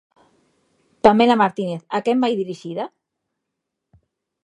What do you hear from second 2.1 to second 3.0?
vai dirixida?